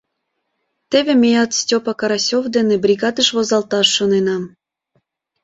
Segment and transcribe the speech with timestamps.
[0.91, 4.37] —Теве меат Стёпа Карасёв дене бригадыш возалташ шонена.